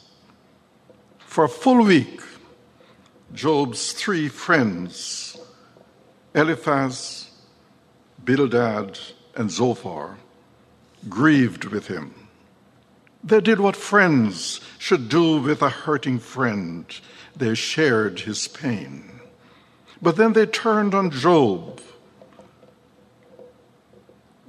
For 1.32 1.46
a 1.46 1.48
full 1.64 1.86
week, 1.86 2.20
Job's 3.34 3.94
three 3.94 4.28
friends, 4.28 5.38
Eliphaz, 6.36 7.32
Bildad, 8.22 9.00
and 9.38 9.50
Zophar, 9.50 10.18
grieved 11.08 11.64
with 11.64 11.88
him. 11.88 12.14
They 13.24 13.40
did 13.40 13.62
what 13.62 13.78
friends 13.78 14.60
should 14.78 15.08
do 15.08 15.38
with 15.38 15.62
a 15.62 15.70
hurting 15.70 16.20
friend. 16.20 16.86
They 17.34 17.56
shared 17.56 18.20
his 18.20 18.50
pain. 18.50 19.22
But 20.02 20.18
then 20.18 20.34
they 20.34 20.46
turned 20.46 20.94
on 20.94 21.12
Job. 21.12 21.80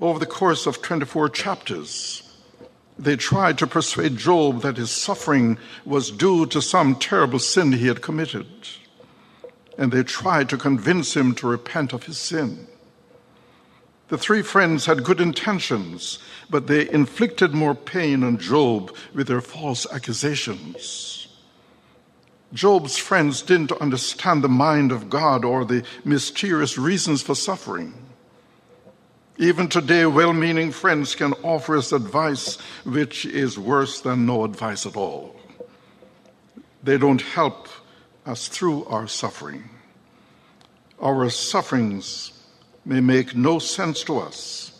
Over 0.00 0.18
the 0.18 0.26
course 0.26 0.66
of 0.66 0.82
24 0.82 1.28
chapters, 1.28 2.31
they 3.02 3.16
tried 3.16 3.58
to 3.58 3.66
persuade 3.66 4.16
Job 4.16 4.62
that 4.62 4.76
his 4.76 4.92
suffering 4.92 5.58
was 5.84 6.12
due 6.12 6.46
to 6.46 6.62
some 6.62 6.94
terrible 6.94 7.40
sin 7.40 7.72
he 7.72 7.88
had 7.88 8.00
committed. 8.00 8.46
And 9.76 9.90
they 9.90 10.04
tried 10.04 10.48
to 10.50 10.56
convince 10.56 11.16
him 11.16 11.34
to 11.36 11.48
repent 11.48 11.92
of 11.92 12.04
his 12.04 12.18
sin. 12.18 12.68
The 14.06 14.18
three 14.18 14.42
friends 14.42 14.86
had 14.86 15.02
good 15.02 15.20
intentions, 15.20 16.20
but 16.48 16.68
they 16.68 16.88
inflicted 16.90 17.54
more 17.54 17.74
pain 17.74 18.22
on 18.22 18.38
Job 18.38 18.94
with 19.12 19.26
their 19.26 19.40
false 19.40 19.84
accusations. 19.90 21.26
Job's 22.52 22.98
friends 22.98 23.42
didn't 23.42 23.72
understand 23.72 24.44
the 24.44 24.48
mind 24.48 24.92
of 24.92 25.10
God 25.10 25.44
or 25.44 25.64
the 25.64 25.84
mysterious 26.04 26.78
reasons 26.78 27.22
for 27.22 27.34
suffering. 27.34 27.94
Even 29.42 29.66
today, 29.66 30.06
well 30.06 30.32
meaning 30.32 30.70
friends 30.70 31.16
can 31.16 31.32
offer 31.42 31.76
us 31.76 31.90
advice 31.90 32.58
which 32.84 33.26
is 33.26 33.58
worse 33.58 34.00
than 34.00 34.24
no 34.24 34.44
advice 34.44 34.86
at 34.86 34.96
all. 34.96 35.34
They 36.84 36.96
don't 36.96 37.20
help 37.20 37.66
us 38.24 38.46
through 38.46 38.84
our 38.84 39.08
suffering. 39.08 39.68
Our 41.00 41.28
sufferings 41.28 42.40
may 42.84 43.00
make 43.00 43.34
no 43.34 43.58
sense 43.58 44.04
to 44.04 44.20
us 44.20 44.78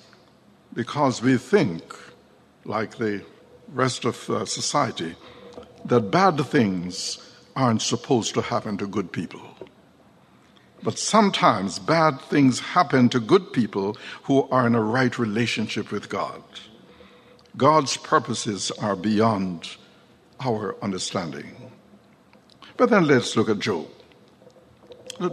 because 0.73 1.21
we 1.21 1.39
think, 1.39 1.83
like 2.65 2.99
the 2.99 3.25
rest 3.75 4.05
of 4.05 4.31
uh, 4.31 4.45
society, 4.47 5.17
that 5.87 6.13
bad 6.13 6.41
things 6.47 7.19
aren't 7.57 7.83
supposed 7.83 8.33
to 8.35 8.43
happen 8.43 8.79
to 8.79 8.87
good 8.87 9.11
people. 9.11 9.52
But 10.83 10.99
sometimes 10.99 11.79
bad 11.79 12.21
things 12.23 12.59
happen 12.59 13.09
to 13.11 13.21
good 13.21 13.53
people 13.53 13.97
who 14.25 14.49
are 14.51 14.67
in 14.67 14.75
a 14.75 14.83
right 14.83 15.17
relationship 15.19 15.93
with 15.93 16.09
God. 16.09 16.43
God's 17.57 17.97
purposes 17.97 18.71
are 18.73 18.97
beyond 18.97 19.77
our 20.41 20.77
understanding. 20.83 21.71
But 22.77 22.91
then 22.91 23.07
let's 23.07 23.37
look 23.37 23.49
at 23.49 23.59
Job. 23.59 23.87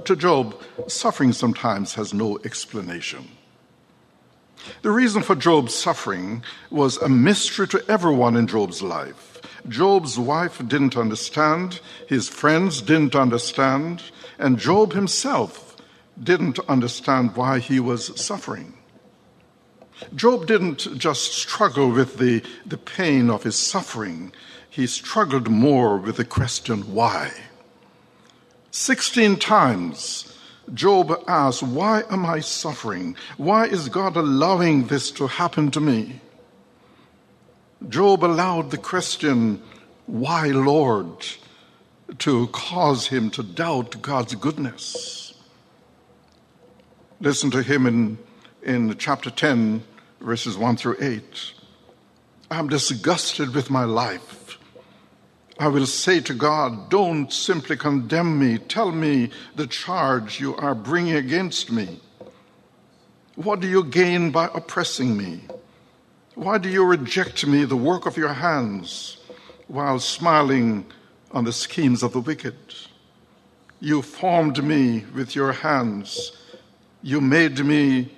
To 0.06 0.15
Job, 0.15 0.62
suffering 0.88 1.32
sometimes 1.32 1.95
has 1.95 2.13
no 2.13 2.38
explanation. 2.43 3.30
The 4.82 4.91
reason 4.91 5.23
for 5.23 5.36
Job's 5.36 5.73
suffering 5.73 6.43
was 6.69 6.97
a 6.97 7.10
mystery 7.10 7.67
to 7.69 7.84
everyone 7.89 8.36
in 8.36 8.45
Job's 8.45 8.82
life. 8.82 9.29
Job's 9.67 10.17
wife 10.17 10.58
didn't 10.67 10.97
understand, 10.97 11.80
his 12.08 12.30
friends 12.30 12.82
didn't 12.82 13.15
understand, 13.15 14.04
and 14.38 14.58
Job 14.58 14.93
himself 14.93 15.78
didn't 16.21 16.60
understand 16.67 17.36
why 17.36 17.60
he 17.60 17.80
was 17.80 18.19
suffering. 18.19 18.73
Job 20.15 20.47
didn't 20.47 20.97
just 20.97 21.34
struggle 21.34 21.91
with 21.91 22.17
the, 22.17 22.41
the 22.65 22.78
pain 22.78 23.30
of 23.30 23.43
his 23.43 23.58
suffering, 23.58 24.32
he 24.69 24.88
struggled 24.88 25.49
more 25.49 25.97
with 25.97 26.17
the 26.17 26.25
question, 26.25 26.93
why? 26.93 27.32
16 28.71 29.38
times, 29.38 30.38
Job 30.73 31.23
asked, 31.28 31.63
Why 31.63 32.04
am 32.10 32.25
I 32.25 32.39
suffering? 32.39 33.15
Why 33.38 33.65
is 33.65 33.89
God 33.89 34.15
allowing 34.15 34.88
this 34.88 35.12
to 35.12 35.28
happen 35.28 35.71
to 35.71 35.80
me? 35.80 36.21
Job 37.88 38.26
allowed 38.26 38.72
the 38.72 38.78
question, 38.78 39.62
Why, 40.06 40.48
Lord, 40.48 41.26
to 42.18 42.48
cause 42.48 43.08
him 43.08 43.30
to 43.32 43.44
doubt 43.44 44.02
God's 44.02 44.36
goodness. 44.36 45.34
Listen 47.22 47.52
to 47.52 47.63
him 47.63 47.86
in, 47.86 48.18
in 48.63 48.98
chapter 48.98 49.30
10, 49.30 49.84
verses 50.20 50.58
1 50.58 50.76
through 50.76 50.98
8. 51.00 51.54
I'm 52.52 52.68
disgusted 52.68 53.54
with 53.54 53.70
my 53.70 53.86
life. 53.86 54.58
I 55.58 55.68
will 55.68 55.86
say 55.86 56.20
to 56.22 56.34
God, 56.34 56.89
Don't 56.89 57.32
simply 57.32 57.78
condemn 57.78 58.39
me. 58.39 58.58
Tell 58.58 58.92
me 58.92 59.30
the 59.56 59.68
charge 59.68 60.39
you 60.39 60.56
are 60.56 60.76
bringing 60.76 61.15
against 61.15 61.72
me. 61.72 62.00
What 63.36 63.62
do 63.62 63.68
you 63.68 63.84
gain 63.86 64.32
by 64.32 64.50
oppressing 64.54 65.15
me? 65.15 65.44
Why 66.39 66.58
do 66.58 66.69
you 66.69 66.86
reject 66.86 67.45
me, 67.45 67.65
the 67.65 67.75
work 67.75 68.06
of 68.06 68.15
your 68.15 68.32
hands, 68.32 69.17
while 69.67 69.99
smiling 69.99 70.86
on 71.32 71.43
the 71.43 71.52
schemes 71.52 72.02
of 72.02 72.13
the 72.13 72.21
wicked? 72.21 72.56
You 73.82 74.02
formed 74.02 74.63
me 74.63 75.04
with 75.13 75.36
your 75.36 75.52
hands. 75.52 76.32
You 77.04 77.19
made 77.19 77.65
me, 77.65 78.13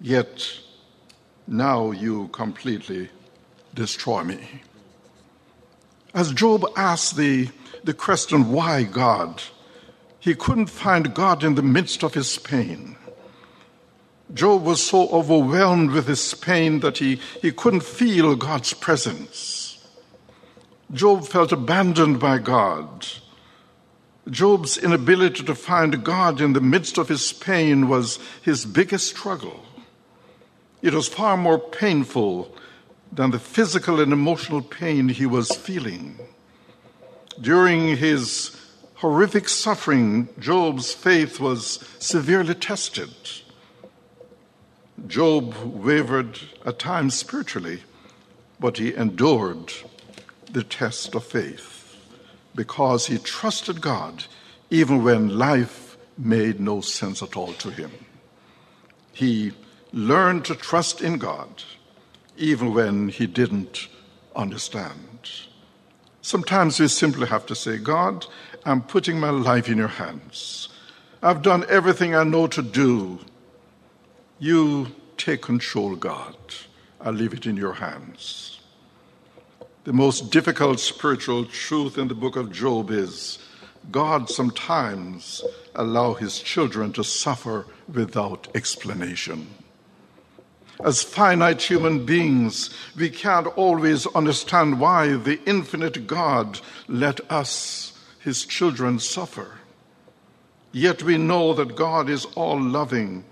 yet 0.00 0.48
now 1.48 1.90
you 1.90 2.28
completely 2.28 3.08
destroy 3.74 4.22
me. 4.22 4.62
As 6.14 6.30
Job 6.32 6.64
asked 6.76 7.16
the, 7.16 7.48
the 7.82 7.92
question, 7.92 8.52
why 8.52 8.84
God? 8.84 9.42
He 10.20 10.36
couldn't 10.36 10.66
find 10.66 11.12
God 11.12 11.42
in 11.42 11.56
the 11.56 11.62
midst 11.62 12.04
of 12.04 12.14
his 12.14 12.38
pain. 12.38 12.94
Job 14.34 14.64
was 14.64 14.84
so 14.84 15.08
overwhelmed 15.10 15.92
with 15.92 16.08
his 16.08 16.34
pain 16.34 16.80
that 16.80 16.98
he, 16.98 17.20
he 17.40 17.52
couldn't 17.52 17.84
feel 17.84 18.34
God's 18.34 18.74
presence. 18.74 19.86
Job 20.92 21.26
felt 21.26 21.52
abandoned 21.52 22.18
by 22.18 22.38
God. 22.38 23.06
Job's 24.28 24.76
inability 24.76 25.44
to 25.44 25.54
find 25.54 26.02
God 26.02 26.40
in 26.40 26.52
the 26.52 26.60
midst 26.60 26.98
of 26.98 27.08
his 27.08 27.32
pain 27.32 27.88
was 27.88 28.18
his 28.42 28.64
biggest 28.64 29.08
struggle. 29.08 29.64
It 30.82 30.94
was 30.94 31.08
far 31.08 31.36
more 31.36 31.58
painful 31.58 32.54
than 33.12 33.30
the 33.30 33.38
physical 33.38 34.00
and 34.00 34.12
emotional 34.12 34.62
pain 34.62 35.08
he 35.08 35.26
was 35.26 35.54
feeling. 35.54 36.18
During 37.40 37.96
his 37.96 38.56
horrific 38.96 39.48
suffering, 39.48 40.28
Job's 40.38 40.92
faith 40.92 41.38
was 41.38 41.86
severely 41.98 42.54
tested. 42.54 43.14
Job 45.06 45.54
wavered 45.64 46.38
at 46.64 46.78
times 46.78 47.14
spiritually, 47.14 47.82
but 48.60 48.78
he 48.78 48.94
endured 48.94 49.72
the 50.50 50.62
test 50.62 51.14
of 51.14 51.24
faith 51.24 51.96
because 52.54 53.06
he 53.06 53.18
trusted 53.18 53.80
God 53.80 54.24
even 54.70 55.02
when 55.02 55.38
life 55.38 55.96
made 56.16 56.60
no 56.60 56.80
sense 56.80 57.22
at 57.22 57.36
all 57.36 57.52
to 57.54 57.70
him. 57.70 57.90
He 59.12 59.52
learned 59.92 60.44
to 60.46 60.54
trust 60.54 61.00
in 61.00 61.18
God 61.18 61.62
even 62.36 62.74
when 62.74 63.08
he 63.08 63.26
didn't 63.26 63.88
understand. 64.34 65.30
Sometimes 66.22 66.80
we 66.80 66.88
simply 66.88 67.26
have 67.26 67.46
to 67.46 67.54
say, 67.54 67.78
God, 67.78 68.26
I'm 68.64 68.82
putting 68.82 69.20
my 69.20 69.30
life 69.30 69.68
in 69.68 69.78
your 69.78 69.88
hands. 69.88 70.68
I've 71.22 71.42
done 71.42 71.64
everything 71.68 72.14
I 72.14 72.24
know 72.24 72.46
to 72.48 72.62
do. 72.62 73.20
You 74.44 74.88
take 75.16 75.40
control, 75.40 75.96
God. 75.96 76.36
I 77.00 77.08
leave 77.08 77.32
it 77.32 77.46
in 77.46 77.56
your 77.56 77.72
hands. 77.72 78.60
The 79.84 79.94
most 79.94 80.30
difficult 80.30 80.80
spiritual 80.80 81.46
truth 81.46 81.96
in 81.96 82.08
the 82.08 82.14
book 82.14 82.36
of 82.36 82.52
Job 82.52 82.90
is 82.90 83.38
God 83.90 84.28
sometimes 84.28 85.42
allow 85.74 86.12
his 86.12 86.40
children 86.40 86.92
to 86.92 87.02
suffer 87.02 87.64
without 87.90 88.48
explanation. 88.54 89.46
As 90.84 91.02
finite 91.02 91.62
human 91.62 92.04
beings, 92.04 92.68
we 92.94 93.08
can't 93.08 93.46
always 93.46 94.06
understand 94.08 94.78
why 94.78 95.14
the 95.14 95.40
infinite 95.46 96.06
God 96.06 96.60
let 96.86 97.18
us, 97.32 97.98
his 98.20 98.44
children, 98.44 98.98
suffer. 98.98 99.52
Yet 100.70 101.02
we 101.02 101.16
know 101.16 101.54
that 101.54 101.76
God 101.76 102.10
is 102.10 102.26
all 102.34 102.60
loving, 102.60 103.24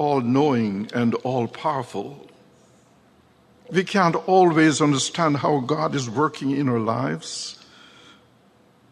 all 0.00 0.22
knowing, 0.22 0.88
and 0.94 1.14
all 1.16 1.46
powerful. 1.46 2.26
We 3.70 3.84
can't 3.84 4.16
always 4.26 4.80
understand 4.80 5.36
how 5.36 5.60
God 5.60 5.94
is 5.94 6.08
working 6.08 6.52
in 6.52 6.70
our 6.70 6.78
lives. 6.78 7.62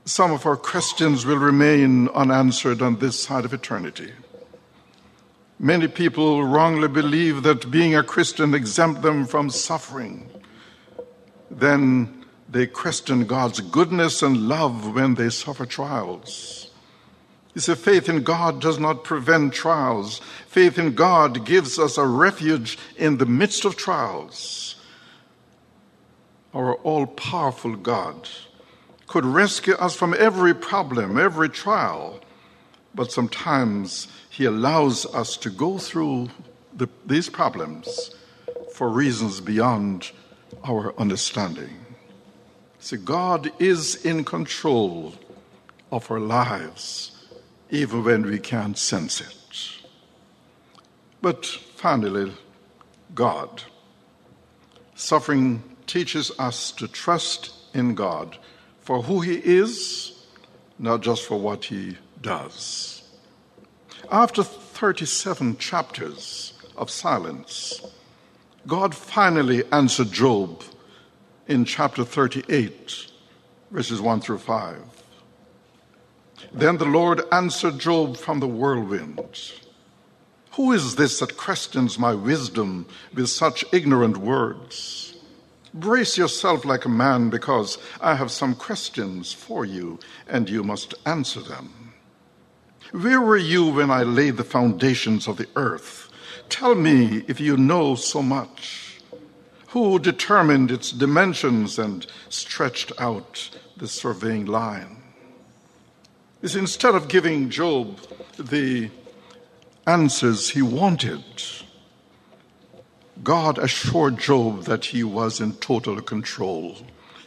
Some 0.05 0.33
of 0.33 0.45
our 0.45 0.59
questions 0.59 1.25
will 1.25 1.39
remain 1.39 2.09
unanswered 2.09 2.83
on 2.83 2.99
this 2.99 3.19
side 3.19 3.47
of 3.47 3.55
eternity. 3.55 4.13
Many 5.59 5.89
people 5.89 6.45
wrongly 6.45 6.89
believe 6.89 7.43
that 7.43 7.71
being 7.71 7.95
a 7.97 8.03
Christian 8.03 8.53
exempts 8.53 9.01
them 9.01 9.25
from 9.25 9.49
suffering. 9.49 10.29
Then 11.51 12.27
they 12.51 12.67
question 12.67 13.25
God's 13.25 13.61
goodness 13.61 14.21
and 14.21 14.47
love 14.47 14.95
when 14.95 15.15
they 15.15 15.31
suffer 15.31 15.65
trials. 15.65 16.68
You 17.59 17.63
see, 17.63 17.75
faith 17.75 18.09
in 18.09 18.23
God 18.23 18.61
does 18.61 18.79
not 18.79 19.03
prevent 19.03 19.53
trials. 19.53 20.21
Faith 20.47 20.79
in 20.79 20.95
God 20.95 21.45
gives 21.45 21.77
us 21.77 21.99
a 21.99 22.07
refuge 22.07 22.79
in 22.97 23.19
the 23.19 23.27
midst 23.27 23.65
of 23.65 23.75
trials. 23.75 24.77
Our 26.55 26.75
all 26.75 27.05
powerful 27.05 27.75
God 27.75 28.29
could 29.09 29.25
rescue 29.25 29.75
us 29.75 29.97
from 29.97 30.15
every 30.17 30.55
problem, 30.55 31.19
every 31.19 31.49
trial, 31.49 32.21
but 32.95 33.11
sometimes 33.11 34.07
he 34.31 34.45
allows 34.45 35.05
us 35.07 35.37
to 35.39 35.51
go 35.51 35.79
through 35.79 36.29
the, 36.77 36.89
these 37.07 37.29
problems 37.29 38.15
for 38.73 38.89
reasons 38.89 39.41
beyond 39.41 40.13
our 40.63 40.97
understanding. 40.97 41.77
See, 42.79 42.99
God 42.99 43.51
is 43.59 43.97
in 44.05 44.23
control 44.23 45.15
of 45.91 46.09
our 46.09 46.21
lives, 46.21 47.18
even 47.71 48.05
when 48.05 48.23
we 48.23 48.39
can't 48.39 48.79
sense 48.79 49.21
it. 49.21 49.35
But 51.21 51.45
finally, 51.47 52.33
God. 53.15 53.63
Suffering 54.95 55.63
teaches 55.87 56.31
us 56.39 56.73
to 56.73 56.89
trust 56.89 57.53
in 57.75 57.95
God 57.95 58.39
for 58.81 59.03
who 59.03 59.21
He 59.21 59.37
is, 59.37 60.25
not 60.79 61.03
just 61.03 61.25
for 61.25 61.39
what 61.39 61.67
He 61.67 61.99
does. 62.21 63.03
After 64.11 64.43
37 64.43 65.57
chapters 65.59 66.53
of 66.77 66.91
silence, 66.91 67.81
God 68.67 68.95
finally 68.95 69.63
answered 69.73 70.13
Job 70.13 70.63
in 71.47 71.65
chapter 71.65 72.05
38, 72.05 73.07
verses 73.71 74.01
1 74.01 74.21
through 74.21 74.39
5. 74.39 74.79
Then 76.53 76.79
the 76.79 76.85
Lord 76.85 77.23
answered 77.31 77.79
Job 77.79 78.17
from 78.17 78.41
the 78.41 78.49
whirlwind 78.49 79.21
Who 80.53 80.73
is 80.73 80.97
this 80.97 81.21
that 81.21 81.37
questions 81.37 81.99
my 81.99 82.15
wisdom 82.15 82.87
with 83.15 83.29
such 83.29 83.65
ignorant 83.73 84.17
words? 84.17 85.17
Brace 85.75 86.17
yourself 86.17 86.65
like 86.65 86.87
a 86.87 86.89
man, 86.89 87.29
because 87.29 87.79
I 88.01 88.15
have 88.15 88.31
some 88.31 88.55
questions 88.55 89.33
for 89.33 89.65
you, 89.65 89.99
and 90.27 90.49
you 90.49 90.65
must 90.65 90.95
answer 91.05 91.41
them. 91.41 91.93
Where 92.93 93.21
were 93.21 93.37
you 93.37 93.67
when 93.67 93.91
I 93.91 94.03
laid 94.03 94.39
the 94.39 94.45
foundations 94.45 95.29
of 95.29 95.37
the 95.37 95.49
earth? 95.57 96.09
Tell 96.49 96.75
me 96.75 97.23
if 97.29 97.39
you 97.39 97.59
know 97.59 97.95
so 97.95 98.23
much. 98.23 99.01
Who 99.69 99.99
determined 99.99 100.71
its 100.71 100.91
dimensions 100.91 101.79
and 101.79 102.07
stretched 102.31 102.93
out 102.99 103.51
the 103.77 103.87
surveying 103.87 104.47
line? 104.47 104.98
Is 106.41 106.55
instead 106.55 106.95
of 106.95 107.09
giving 107.09 107.51
Job 107.51 107.99
the 108.39 108.91
answers 109.89 110.51
he 110.51 110.63
wanted, 110.63 111.25
God 113.25 113.59
assured 113.59 114.19
Job 114.19 114.65
that 114.65 114.85
he 114.87 115.03
was 115.03 115.41
in 115.41 115.55
total 115.55 116.01
control. 116.01 116.77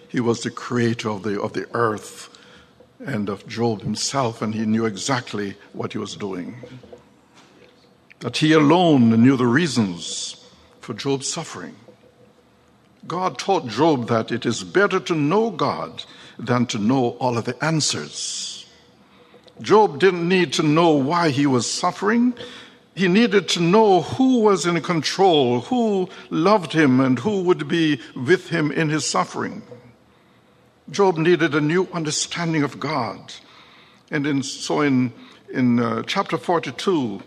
He 0.08 0.22
was 0.22 0.42
the 0.42 0.52
creator 0.52 1.10
of 1.10 1.24
the, 1.24 1.42
of 1.42 1.52
the 1.52 1.68
earth 1.74 2.30
and 3.06 3.28
of 3.28 3.46
Job 3.48 3.82
himself, 3.82 4.42
and 4.42 4.56
he 4.56 4.66
knew 4.66 4.86
exactly 4.86 5.56
what 5.74 5.92
he 5.92 5.98
was 5.98 6.16
doing. 6.16 6.56
That 8.20 8.38
he 8.38 8.54
alone 8.54 9.10
knew 9.22 9.36
the 9.36 9.46
reasons 9.46 10.48
for 10.80 10.94
Job's 10.94 11.28
suffering. 11.28 11.76
God 13.08 13.38
taught 13.38 13.68
Job 13.68 14.08
that 14.08 14.32
it 14.32 14.46
is 14.46 14.64
better 14.64 15.00
to 15.02 15.16
know 15.16 15.50
God 15.50 16.06
than 16.40 16.66
to 16.68 16.78
know 16.78 17.18
all 17.20 17.38
of 17.38 17.46
the 17.46 17.62
answers. 17.62 18.61
Job 19.60 20.00
didn't 20.00 20.28
need 20.28 20.54
to 20.54 20.64
know 20.64 20.92
why 20.92 21.30
he 21.30 21.46
was 21.46 21.70
suffering. 21.70 22.34
He 22.96 23.08
needed 23.08 23.48
to 23.50 23.62
know 23.62 24.02
who 24.02 24.42
was 24.42 24.66
in 24.66 24.82
control, 24.82 25.62
who 25.62 26.10
loved 26.30 26.74
him, 26.74 27.00
and 27.00 27.20
who 27.20 27.44
would 27.44 27.68
be 27.68 28.00
with 28.16 28.50
him 28.50 28.72
in 28.72 28.90
his 28.90 29.06
suffering. 29.06 29.64
Job 30.90 31.18
needed 31.18 31.56
a 31.56 31.62
new 31.62 31.88
understanding 31.94 32.64
of 32.64 32.80
God. 32.80 33.34
And 34.10 34.28
in, 34.28 34.44
so 34.44 34.82
in, 34.82 35.14
in 35.54 35.80
uh, 35.80 36.04
chapter 36.06 36.38
42, 36.38 37.22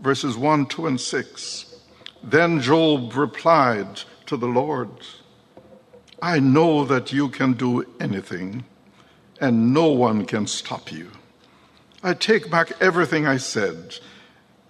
verses 0.00 0.36
1, 0.36 0.66
2, 0.66 0.86
and 0.86 1.00
6, 1.00 1.76
then 2.22 2.60
Job 2.60 3.14
replied 3.14 4.00
to 4.26 4.36
the 4.36 4.46
Lord, 4.46 4.88
I 6.22 6.38
know 6.38 6.84
that 6.84 7.12
you 7.12 7.28
can 7.28 7.52
do 7.52 7.84
anything, 8.00 8.64
and 9.40 9.74
no 9.74 9.88
one 9.88 10.24
can 10.24 10.46
stop 10.46 10.90
you. 10.90 11.10
I 12.04 12.14
take 12.14 12.50
back 12.50 12.72
everything 12.80 13.26
I 13.26 13.36
said, 13.36 13.98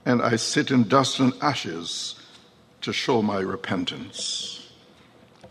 and 0.04 0.20
I 0.20 0.36
sit 0.36 0.70
in 0.70 0.86
dust 0.86 1.18
and 1.18 1.32
ashes 1.40 2.14
to 2.82 2.92
show 2.92 3.22
my 3.22 3.38
repentance. 3.40 4.70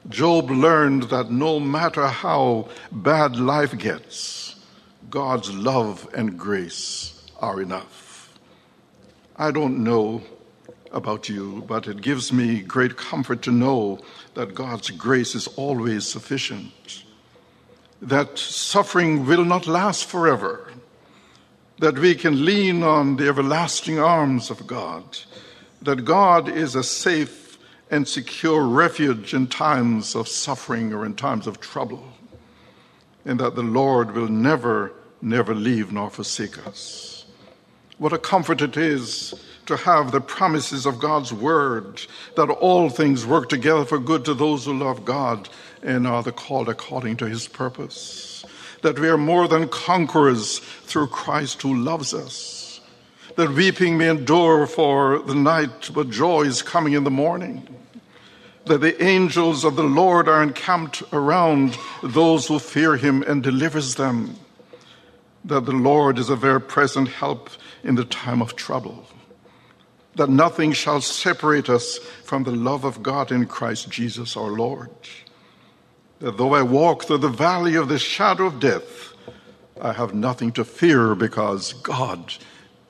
Job 0.07 0.51
learned 0.51 1.03
that 1.03 1.31
no 1.31 1.59
matter 1.59 2.07
how 2.07 2.69
bad 2.91 3.37
life 3.37 3.75
gets, 3.77 4.59
God's 5.09 5.51
love 5.51 6.07
and 6.13 6.37
grace 6.37 7.25
are 7.39 7.59
enough. 7.59 8.37
I 9.35 9.49
don't 9.49 9.83
know 9.83 10.21
about 10.91 11.29
you, 11.29 11.63
but 11.67 11.87
it 11.87 12.01
gives 12.01 12.31
me 12.31 12.61
great 12.61 12.95
comfort 12.95 13.41
to 13.43 13.51
know 13.51 13.99
that 14.35 14.53
God's 14.53 14.91
grace 14.91 15.33
is 15.33 15.47
always 15.47 16.07
sufficient, 16.07 17.05
that 18.01 18.37
suffering 18.37 19.25
will 19.25 19.45
not 19.45 19.65
last 19.65 20.05
forever, 20.05 20.70
that 21.81 21.97
we 21.97 22.13
can 22.13 22.45
lean 22.45 22.83
on 22.83 23.15
the 23.15 23.27
everlasting 23.27 23.97
arms 23.97 24.51
of 24.51 24.67
God, 24.67 25.03
that 25.81 26.05
God 26.05 26.47
is 26.47 26.75
a 26.75 26.83
safe 26.83 27.57
and 27.89 28.07
secure 28.07 28.63
refuge 28.63 29.33
in 29.33 29.47
times 29.47 30.15
of 30.15 30.27
suffering 30.27 30.93
or 30.93 31.07
in 31.07 31.15
times 31.15 31.47
of 31.47 31.59
trouble, 31.59 32.13
and 33.25 33.39
that 33.39 33.55
the 33.55 33.63
Lord 33.63 34.13
will 34.13 34.27
never, 34.27 34.93
never 35.23 35.55
leave 35.55 35.91
nor 35.91 36.11
forsake 36.11 36.65
us. 36.67 37.25
What 37.97 38.13
a 38.13 38.19
comfort 38.19 38.61
it 38.61 38.77
is 38.77 39.33
to 39.65 39.75
have 39.75 40.11
the 40.11 40.21
promises 40.21 40.85
of 40.85 40.99
God's 40.99 41.33
word 41.33 41.99
that 42.35 42.49
all 42.49 42.91
things 42.91 43.25
work 43.25 43.49
together 43.49 43.85
for 43.85 43.97
good 43.97 44.23
to 44.25 44.35
those 44.35 44.65
who 44.65 44.77
love 44.77 45.03
God 45.03 45.49
and 45.81 46.05
are 46.05 46.21
the 46.21 46.31
called 46.31 46.69
according 46.69 47.17
to 47.17 47.25
his 47.27 47.47
purpose. 47.47 48.45
That 48.81 48.99
we 48.99 49.09
are 49.09 49.17
more 49.17 49.47
than 49.47 49.67
conquerors 49.69 50.59
through 50.59 51.07
Christ 51.07 51.61
who 51.61 51.75
loves 51.75 52.13
us. 52.13 52.81
That 53.35 53.49
weeping 53.49 53.97
may 53.97 54.09
endure 54.09 54.67
for 54.67 55.19
the 55.19 55.35
night, 55.35 55.91
but 55.93 56.09
joy 56.09 56.43
is 56.43 56.61
coming 56.61 56.93
in 56.93 57.03
the 57.03 57.11
morning 57.11 57.67
that 58.65 58.79
the 58.79 59.03
angels 59.03 59.63
of 59.63 59.75
the 59.75 59.83
Lord 59.83 60.27
are 60.27 60.43
encamped 60.43 61.01
around 61.11 61.77
those 62.03 62.47
who 62.47 62.59
fear 62.59 62.95
him 62.95 63.23
and 63.23 63.41
delivers 63.41 63.95
them, 63.95 64.35
that 65.45 65.65
the 65.65 65.71
Lord 65.71 66.19
is 66.19 66.29
a 66.29 66.35
very 66.35 66.61
present 66.61 67.07
help 67.07 67.49
in 67.83 67.95
the 67.95 68.05
time 68.05 68.41
of 68.41 68.55
trouble, 68.55 69.07
that 70.15 70.29
nothing 70.29 70.73
shall 70.73 71.01
separate 71.01 71.69
us 71.69 71.97
from 72.23 72.43
the 72.43 72.51
love 72.51 72.83
of 72.83 73.01
God 73.01 73.31
in 73.31 73.45
Christ 73.45 73.89
Jesus 73.89 74.37
our 74.37 74.51
Lord, 74.51 74.89
that 76.21 76.37
though 76.37 76.53
I 76.53 76.61
walk 76.61 77.03
through 77.03 77.17
the 77.17 77.29
valley 77.29 77.75
of 77.75 77.89
the 77.89 77.99
shadow 77.99 78.45
of 78.45 78.59
death, 78.59 79.13
I 79.81 79.93
have 79.93 80.13
nothing 80.13 80.51
to 80.53 80.63
fear 80.63 81.15
because 81.15 81.73
God 81.73 82.33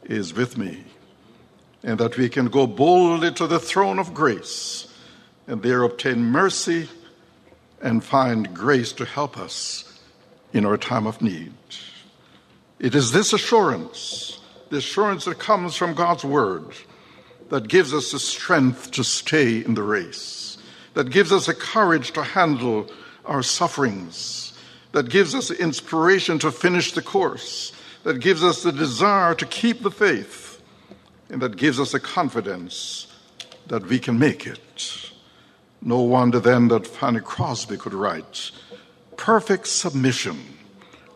is 0.04 0.34
with 0.34 0.58
me, 0.58 0.84
and 1.82 1.98
that 2.00 2.18
we 2.18 2.28
can 2.28 2.48
go 2.48 2.68
boldly 2.68 3.32
to 3.34 3.48
the 3.48 3.60
throne 3.60 4.00
of 4.00 4.14
grace 4.14 4.94
and 5.48 5.64
there 5.64 5.84
obtain 5.84 6.24
mercy 6.24 6.90
and 7.82 8.04
find 8.04 8.54
grace 8.54 8.92
to 8.94 9.06
help 9.06 9.38
us 9.38 10.00
in 10.54 10.66
our 10.66 10.78
time 10.78 11.08
of 11.08 11.22
need. 11.22 11.54
It 12.80 12.96
is 12.96 13.14
this 13.14 13.32
assurance, 13.32 14.40
the 14.70 14.78
assurance 14.78 15.26
that 15.26 15.40
comes 15.40 15.76
from 15.76 15.94
God's 15.94 16.26
word, 16.26 16.66
that 17.50 17.70
gives 17.70 17.94
us 17.94 18.12
the 18.12 18.20
strength 18.20 18.92
to 18.92 19.04
stay 19.04 19.64
in 19.64 19.74
the 19.74 19.84
race, 19.84 20.58
that 20.94 21.10
gives 21.10 21.32
us 21.32 21.46
the 21.46 21.54
courage 21.54 22.12
to 22.12 22.24
handle 22.24 22.90
our 23.26 23.44
sufferings, 23.44 24.54
that 24.92 25.10
gives 25.10 25.34
us 25.34 25.52
inspiration 25.52 26.40
to 26.40 26.52
finish 26.52 26.92
the 26.92 27.02
course, 27.02 27.72
that 28.04 28.20
gives 28.20 28.44
us 28.44 28.64
the 28.64 28.72
desire 28.72 29.36
to 29.36 29.46
keep 29.46 29.82
the 29.82 29.92
faith, 29.92 30.62
and 31.30 31.42
that 31.42 31.56
gives 31.56 31.80
us 31.80 31.92
the 31.94 32.00
confidence 32.00 33.08
that 33.68 33.86
we 33.86 34.00
can 34.00 34.20
make 34.20 34.46
it. 34.46 35.12
No 35.82 36.02
wonder 36.02 36.40
then 36.40 36.68
that 36.68 36.86
Fanny 36.86 37.22
Crosby 37.22 37.78
could 37.78 37.94
write, 37.94 38.52
Perfect 39.18 39.68
submission, 39.68 40.38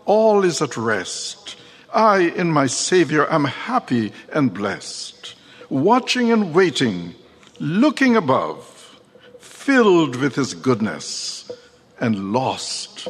all 0.05 0.43
is 0.43 0.61
at 0.61 0.77
rest. 0.77 1.57
I, 1.93 2.19
in 2.19 2.51
my 2.51 2.67
Savior, 2.67 3.31
am 3.31 3.45
happy 3.45 4.11
and 4.31 4.53
blessed, 4.53 5.35
watching 5.69 6.31
and 6.31 6.53
waiting, 6.53 7.15
looking 7.59 8.15
above, 8.15 8.99
filled 9.39 10.15
with 10.15 10.35
His 10.35 10.53
goodness 10.53 11.51
and 11.99 12.31
lost 12.31 13.07